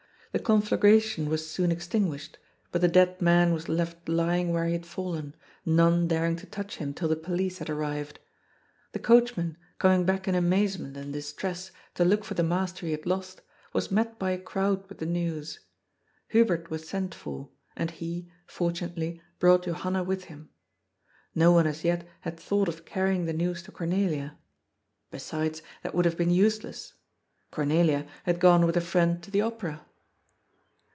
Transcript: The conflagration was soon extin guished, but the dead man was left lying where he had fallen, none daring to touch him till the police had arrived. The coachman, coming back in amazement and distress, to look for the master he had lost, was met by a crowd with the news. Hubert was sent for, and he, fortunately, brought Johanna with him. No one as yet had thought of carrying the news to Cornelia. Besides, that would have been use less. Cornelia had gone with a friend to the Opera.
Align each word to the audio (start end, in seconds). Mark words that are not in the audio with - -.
The 0.33 0.39
conflagration 0.39 1.27
was 1.27 1.45
soon 1.49 1.71
extin 1.75 2.05
guished, 2.07 2.35
but 2.71 2.79
the 2.79 2.87
dead 2.87 3.21
man 3.21 3.51
was 3.53 3.67
left 3.67 4.07
lying 4.07 4.53
where 4.53 4.63
he 4.63 4.71
had 4.71 4.85
fallen, 4.85 5.35
none 5.65 6.07
daring 6.07 6.37
to 6.37 6.45
touch 6.45 6.77
him 6.77 6.93
till 6.93 7.09
the 7.09 7.17
police 7.17 7.57
had 7.57 7.69
arrived. 7.69 8.17
The 8.93 8.99
coachman, 8.99 9.57
coming 9.77 10.05
back 10.05 10.29
in 10.29 10.35
amazement 10.35 10.95
and 10.95 11.11
distress, 11.11 11.71
to 11.95 12.05
look 12.05 12.23
for 12.23 12.35
the 12.35 12.43
master 12.43 12.85
he 12.85 12.93
had 12.93 13.05
lost, 13.05 13.41
was 13.73 13.91
met 13.91 14.17
by 14.17 14.31
a 14.31 14.39
crowd 14.39 14.87
with 14.87 14.99
the 14.99 15.05
news. 15.05 15.59
Hubert 16.29 16.69
was 16.69 16.87
sent 16.87 17.13
for, 17.13 17.49
and 17.75 17.91
he, 17.91 18.31
fortunately, 18.45 19.21
brought 19.37 19.63
Johanna 19.65 20.01
with 20.05 20.23
him. 20.23 20.49
No 21.35 21.51
one 21.51 21.67
as 21.67 21.83
yet 21.83 22.07
had 22.21 22.39
thought 22.39 22.69
of 22.69 22.85
carrying 22.85 23.25
the 23.25 23.33
news 23.33 23.63
to 23.63 23.71
Cornelia. 23.73 24.37
Besides, 25.11 25.61
that 25.83 25.93
would 25.93 26.05
have 26.05 26.15
been 26.15 26.31
use 26.31 26.63
less. 26.63 26.93
Cornelia 27.51 28.07
had 28.23 28.39
gone 28.39 28.65
with 28.65 28.77
a 28.77 28.79
friend 28.79 29.21
to 29.23 29.29
the 29.29 29.41
Opera. 29.41 29.85